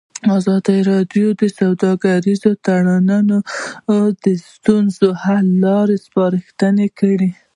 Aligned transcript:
ازادي 0.37 0.77
راډیو 0.91 1.27
د 1.39 1.41
سوداګریز 1.59 2.41
تړونونه 2.65 3.37
د 4.23 4.25
ستونزو 4.51 5.07
حل 5.23 5.47
لارې 5.65 5.95
سپارښتنې 6.05 6.87
کړي. 6.99 7.29